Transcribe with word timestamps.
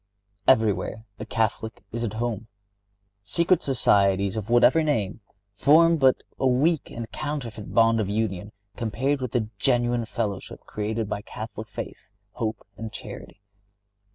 Everywhere 0.47 1.05
a 1.19 1.27
Catholic 1.27 1.83
is 1.91 2.03
at 2.03 2.13
home. 2.13 2.47
Secret 3.21 3.61
societies, 3.61 4.35
of 4.35 4.49
whatever 4.49 4.81
name, 4.81 5.21
form 5.53 5.97
but 5.97 6.23
a 6.39 6.47
weak 6.47 6.89
and 6.89 7.07
counterfeit 7.11 7.71
bond 7.71 7.99
of 7.99 8.09
union 8.09 8.51
compared 8.75 9.21
with 9.21 9.31
the 9.33 9.49
genuine 9.59 10.05
fellowship 10.05 10.61
created 10.61 11.07
by 11.07 11.21
Catholic 11.21 11.67
faith, 11.67 12.07
hope 12.31 12.65
and 12.75 12.91
charity. 12.91 13.41